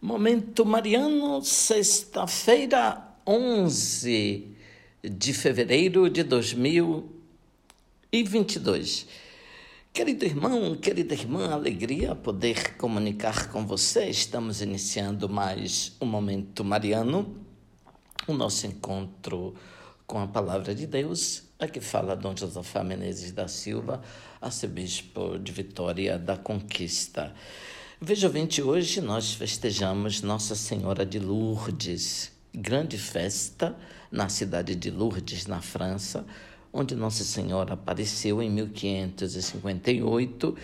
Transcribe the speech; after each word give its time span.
Momento 0.00 0.64
Mariano, 0.64 1.42
sexta-feira, 1.42 3.02
11 3.26 4.56
de 5.02 5.34
fevereiro 5.34 6.08
de 6.08 6.22
2022. 6.22 9.08
Querido 9.92 10.24
irmão, 10.24 10.76
querida 10.76 11.14
irmã, 11.14 11.50
alegria 11.50 12.14
poder 12.14 12.76
comunicar 12.76 13.50
com 13.50 13.66
você. 13.66 14.08
Estamos 14.08 14.62
iniciando 14.62 15.28
mais 15.28 15.96
um 16.00 16.06
Momento 16.06 16.64
Mariano, 16.64 17.36
o 18.28 18.32
nosso 18.32 18.68
encontro 18.68 19.56
com 20.06 20.20
a 20.20 20.28
Palavra 20.28 20.76
de 20.76 20.86
Deus. 20.86 21.42
Aqui 21.58 21.80
fala 21.80 22.14
Dom 22.14 22.36
Josafá 22.36 22.84
Menezes 22.84 23.32
da 23.32 23.48
Silva, 23.48 24.00
arcebispo 24.40 25.40
de 25.40 25.50
Vitória 25.50 26.16
da 26.16 26.36
Conquista. 26.36 27.34
Veja, 28.00 28.28
ouvinte, 28.28 28.62
hoje 28.62 29.00
nós 29.00 29.34
festejamos 29.34 30.22
Nossa 30.22 30.54
Senhora 30.54 31.04
de 31.04 31.18
Lourdes, 31.18 32.30
grande 32.54 32.96
festa 32.96 33.76
na 34.08 34.28
cidade 34.28 34.76
de 34.76 34.88
Lourdes, 34.88 35.48
na 35.48 35.60
França, 35.60 36.24
onde 36.72 36.94
Nossa 36.94 37.24
Senhora 37.24 37.74
apareceu 37.74 38.40
em 38.40 38.48
1558, 38.50 40.56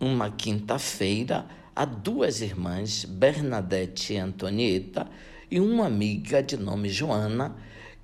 uma 0.00 0.30
quinta-feira, 0.30 1.44
a 1.76 1.84
duas 1.84 2.40
irmãs, 2.40 3.04
Bernadette 3.04 4.14
e 4.14 4.16
Antonieta, 4.16 5.06
e 5.50 5.60
uma 5.60 5.84
amiga 5.84 6.42
de 6.42 6.56
nome 6.56 6.88
Joana, 6.88 7.54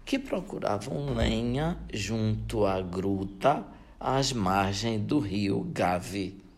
que 0.05 0.19
procuravam 0.19 1.15
lenha 1.15 1.79
junto 1.91 2.67
à 2.67 2.83
gruta 2.83 3.65
às 3.99 4.31
margens 4.31 5.01
do 5.01 5.19
rio 5.19 5.67
Gave. 5.73 6.50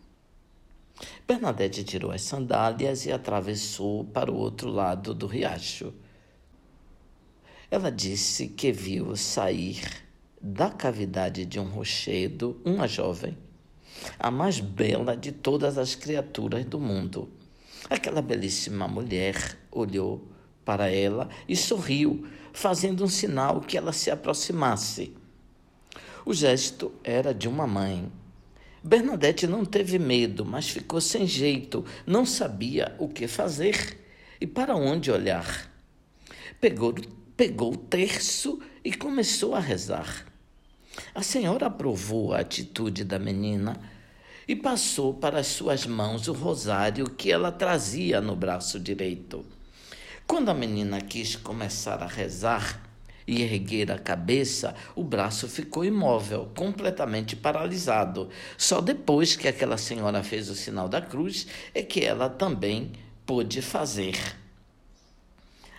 Bernadette 1.25 1.85
tirou 1.85 2.11
as 2.11 2.21
sandálias 2.21 3.05
e 3.05 3.11
atravessou 3.11 4.03
para 4.03 4.29
o 4.29 4.35
outro 4.35 4.69
lado 4.69 5.13
do 5.13 5.25
riacho. 5.25 5.93
Ela 7.71 7.89
disse 7.89 8.49
que 8.49 8.73
viu 8.73 9.15
sair 9.15 9.81
da 10.41 10.69
cavidade 10.69 11.45
de 11.45 11.61
um 11.61 11.63
rochedo 11.63 12.61
uma 12.65 12.89
jovem, 12.89 13.37
a 14.19 14.29
mais 14.29 14.59
bela 14.59 15.15
de 15.15 15.31
todas 15.31 15.77
as 15.77 15.95
criaturas 15.95 16.65
do 16.65 16.77
mundo. 16.77 17.29
Aquela 17.89 18.21
belíssima 18.21 18.85
mulher 18.85 19.57
olhou 19.71 20.27
para 20.65 20.89
ela 20.89 21.29
e 21.47 21.55
sorriu, 21.55 22.27
fazendo 22.51 23.03
um 23.03 23.07
sinal 23.07 23.61
que 23.61 23.77
ela 23.77 23.93
se 23.93 24.11
aproximasse. 24.11 25.15
O 26.25 26.33
gesto 26.33 26.91
era 27.01 27.33
de 27.33 27.47
uma 27.47 27.65
mãe 27.65 28.11
Bernadette 28.83 29.47
não 29.47 29.63
teve 29.63 29.97
medo, 29.97 30.43
mas 30.43 30.69
ficou 30.69 30.99
sem 30.99 31.25
jeito, 31.25 31.85
não 32.05 32.25
sabia 32.25 32.93
o 32.99 33.07
que 33.07 33.27
fazer 33.27 33.97
e 34.41 34.45
para 34.45 34.75
onde 34.75 35.09
olhar. 35.09 35.71
Pegou, 36.59 36.93
pegou 37.37 37.73
o 37.73 37.77
terço 37.77 38.59
e 38.83 38.91
começou 38.93 39.55
a 39.55 39.59
rezar. 39.59 40.25
A 41.15 41.23
senhora 41.23 41.67
aprovou 41.67 42.33
a 42.33 42.39
atitude 42.39 43.05
da 43.05 43.17
menina 43.17 43.79
e 44.45 44.53
passou 44.53 45.13
para 45.13 45.39
as 45.39 45.47
suas 45.47 45.85
mãos 45.85 46.27
o 46.27 46.33
rosário 46.33 47.09
que 47.09 47.31
ela 47.31 47.53
trazia 47.53 48.19
no 48.19 48.35
braço 48.35 48.77
direito. 48.79 49.45
Quando 50.27 50.49
a 50.49 50.53
menina 50.53 50.99
quis 50.99 51.37
começar 51.37 52.03
a 52.03 52.07
rezar, 52.07 52.81
e 53.27 53.41
erguer 53.41 53.91
a 53.91 53.99
cabeça, 53.99 54.75
o 54.95 55.03
braço 55.03 55.47
ficou 55.47 55.85
imóvel, 55.85 56.51
completamente 56.55 57.35
paralisado. 57.35 58.29
Só 58.57 58.81
depois 58.81 59.35
que 59.35 59.47
aquela 59.47 59.77
senhora 59.77 60.23
fez 60.23 60.49
o 60.49 60.55
sinal 60.55 60.89
da 60.89 61.01
cruz 61.01 61.47
é 61.73 61.81
que 61.83 62.01
ela 62.01 62.29
também 62.29 62.91
pôde 63.25 63.61
fazer. 63.61 64.17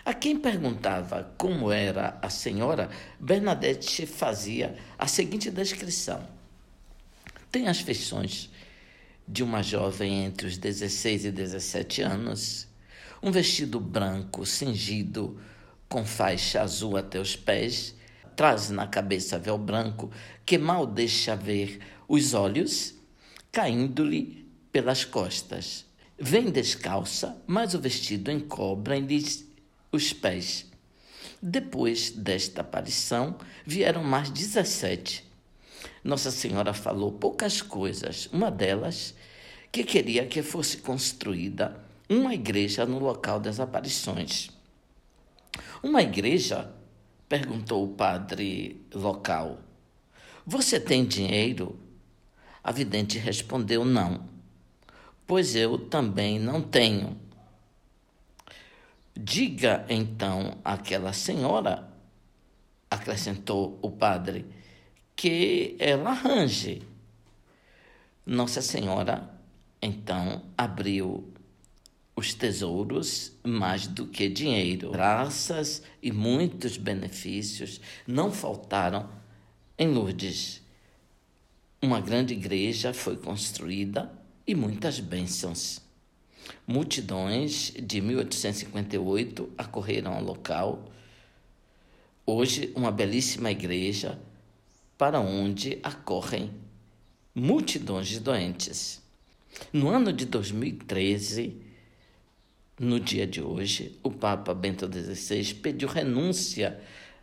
A 0.04 0.12
quem 0.12 0.38
perguntava 0.38 1.32
como 1.38 1.72
era 1.72 2.18
a 2.20 2.28
senhora, 2.28 2.90
Bernadette 3.18 4.04
fazia 4.06 4.76
a 4.98 5.06
seguinte 5.06 5.50
descrição: 5.50 6.26
Tem 7.50 7.68
as 7.68 7.80
feições 7.80 8.50
de 9.26 9.42
uma 9.42 9.62
jovem 9.62 10.24
entre 10.24 10.46
os 10.46 10.58
16 10.58 11.24
e 11.24 11.30
17 11.30 12.02
anos, 12.02 12.68
um 13.22 13.30
vestido 13.30 13.80
branco 13.80 14.44
cingido 14.44 15.40
com 15.94 16.04
faixa 16.04 16.60
azul 16.60 16.96
até 16.96 17.20
os 17.20 17.36
pés, 17.36 17.94
traz 18.34 18.68
na 18.68 18.84
cabeça 18.84 19.38
véu 19.38 19.56
branco 19.56 20.10
que 20.44 20.58
mal 20.58 20.88
deixa 20.88 21.36
ver 21.36 21.78
os 22.08 22.34
olhos, 22.34 22.96
caindo-lhe 23.52 24.44
pelas 24.72 25.04
costas. 25.04 25.84
Vem 26.18 26.50
descalça, 26.50 27.40
mas 27.46 27.74
o 27.74 27.78
vestido 27.78 28.28
encobre-lhe 28.32 29.24
os 29.92 30.12
pés. 30.12 30.66
Depois 31.40 32.10
desta 32.10 32.62
aparição, 32.62 33.38
vieram 33.64 34.02
mais 34.02 34.30
dezessete. 34.30 35.24
Nossa 36.02 36.32
Senhora 36.32 36.74
falou 36.74 37.12
poucas 37.12 37.62
coisas, 37.62 38.28
uma 38.32 38.50
delas 38.50 39.14
que 39.70 39.84
queria 39.84 40.26
que 40.26 40.42
fosse 40.42 40.78
construída 40.78 41.80
uma 42.10 42.34
igreja 42.34 42.84
no 42.84 42.98
local 42.98 43.38
das 43.38 43.60
aparições. 43.60 44.50
Uma 45.84 46.00
igreja? 46.00 46.72
perguntou 47.28 47.84
o 47.84 47.94
padre 47.94 48.86
local. 48.94 49.58
Você 50.46 50.80
tem 50.80 51.04
dinheiro? 51.04 51.78
A 52.62 52.72
vidente 52.72 53.18
respondeu: 53.18 53.84
Não, 53.84 54.26
pois 55.26 55.54
eu 55.54 55.76
também 55.76 56.38
não 56.38 56.62
tenho. 56.62 57.20
Diga 59.14 59.84
então 59.86 60.56
àquela 60.64 61.12
senhora, 61.12 61.86
acrescentou 62.90 63.78
o 63.82 63.90
padre, 63.90 64.46
que 65.14 65.76
ela 65.78 66.12
arranje. 66.12 66.80
Nossa 68.24 68.62
Senhora 68.62 69.28
então 69.82 70.44
abriu 70.56 71.30
os 72.16 72.32
tesouros 72.32 73.32
mais 73.42 73.86
do 73.86 74.06
que 74.06 74.28
dinheiro. 74.28 74.92
Graças 74.92 75.82
e 76.02 76.12
muitos 76.12 76.76
benefícios 76.76 77.80
não 78.06 78.30
faltaram 78.30 79.08
em 79.78 79.88
Lourdes. 79.88 80.62
Uma 81.82 82.00
grande 82.00 82.34
igreja 82.34 82.94
foi 82.94 83.16
construída 83.16 84.10
e 84.46 84.54
muitas 84.54 85.00
bênçãos. 85.00 85.80
Multidões 86.66 87.72
de 87.78 88.00
1858 88.00 89.52
acorreram 89.58 90.14
ao 90.14 90.22
local. 90.22 90.90
Hoje, 92.24 92.72
uma 92.74 92.90
belíssima 92.90 93.50
igreja 93.50 94.18
para 94.96 95.20
onde 95.20 95.78
acorrem 95.82 96.50
multidões 97.34 98.08
de 98.08 98.20
doentes. 98.20 99.02
No 99.72 99.88
ano 99.88 100.12
de 100.12 100.24
2013, 100.24 101.63
no 102.78 102.98
dia 102.98 103.26
de 103.26 103.40
hoje, 103.40 103.98
o 104.02 104.10
Papa 104.10 104.52
Bento 104.52 104.90
XVI 104.90 105.54
pediu 105.54 105.88
renúncia 105.88 106.80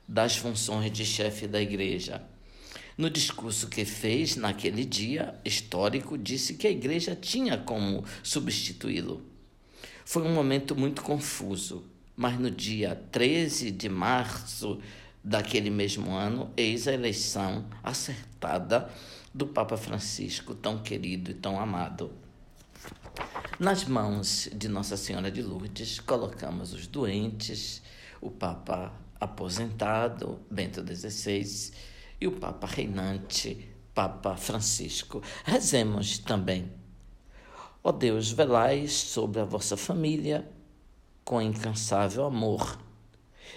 das 0.08 0.38
funções 0.38 0.92
de 0.92 1.06
chefe 1.06 1.46
da 1.46 1.62
Igreja. 1.62 2.24
No 2.98 3.10
discurso 3.10 3.68
que 3.68 3.84
fez 3.84 4.36
naquele 4.36 4.86
dia 4.86 5.36
histórico, 5.44 6.18
disse 6.18 6.54
que 6.54 6.68
a 6.68 6.72
Igreja 6.72 7.16
tinha 7.16 7.58
como 7.58 8.06
substituí-lo. 8.24 9.22
Foi 10.06 10.24
um 10.24 10.34
momento 10.34 10.76
muito 10.76 11.02
confuso, 11.02 11.84
mas 12.16 12.40
no 12.40 12.50
dia 12.50 12.96
13 13.12 13.72
de 13.72 13.90
março 13.90 14.80
daquele 15.24 15.70
mesmo 15.70 16.12
ano, 16.12 16.52
eis 16.56 16.88
a 16.88 16.94
eleição 16.94 17.66
acertada 17.84 18.90
do 19.34 19.48
Papa 19.48 19.76
Francisco, 19.76 20.56
tão 20.56 20.82
querido 20.82 21.32
e 21.32 21.34
tão 21.34 21.60
amado. 21.60 22.21
Nas 23.62 23.86
mãos 23.86 24.50
de 24.52 24.68
Nossa 24.68 24.98
Senhora 24.98 25.30
de 25.30 25.44
Lourdes, 25.44 26.00
colocamos 26.00 26.74
os 26.74 26.88
doentes, 26.88 27.80
o 28.20 28.32
Papa 28.32 28.92
aposentado, 29.20 30.40
Bento 30.50 30.84
XVI, 30.84 31.72
e 32.20 32.26
o 32.26 32.32
Papa 32.32 32.66
reinante, 32.66 33.70
Papa 33.94 34.36
Francisco. 34.36 35.22
Rezemos 35.46 36.18
também. 36.18 36.72
Ó 37.84 37.92
Deus, 37.92 38.32
velais 38.32 38.94
sobre 38.94 39.40
a 39.40 39.46
vossa 39.46 39.78
família 39.78 40.50
com 41.24 41.40
incansável 41.40 42.26
amor. 42.26 42.80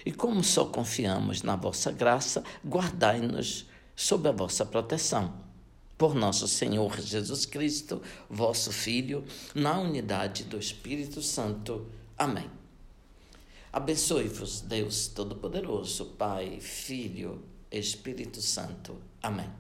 E 0.05 0.13
como 0.13 0.45
só 0.45 0.67
confiamos 0.67 1.41
na 1.41 1.57
vossa 1.57 1.91
graça, 1.91 2.45
guardai-nos 2.63 3.67
sob 3.97 4.29
a 4.29 4.33
vossa 4.33 4.67
proteção 4.67 5.44
por 5.97 6.15
nosso 6.15 6.49
Senhor 6.49 7.01
Jesus 7.01 7.47
Cristo, 7.47 8.03
vosso 8.29 8.73
Filho, 8.73 9.25
na 9.55 9.79
unidade 9.79 10.45
do 10.45 10.59
Espírito 10.59 11.23
Santo. 11.23 11.87
Amém. 12.17 12.51
Abençoe-vos, 13.73 14.61
Deus 14.61 15.09
Todo-Poderoso, 15.09 16.07
Pai, 16.19 16.61
Filho, 16.61 17.43
Espírito 17.71 18.41
Santo. 18.41 18.97
Amém. 19.23 19.51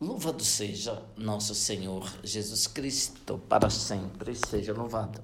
Louvado 0.00 0.44
seja 0.44 1.02
nosso 1.16 1.54
Senhor 1.54 2.12
Jesus 2.22 2.66
Cristo, 2.66 3.38
para 3.48 3.70
sempre 3.70 4.34
seja 4.34 4.72
louvado. 4.72 5.20